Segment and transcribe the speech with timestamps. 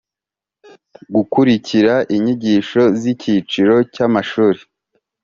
[1.15, 4.59] Gukurikira inyigisho z icyiciro cy amashuri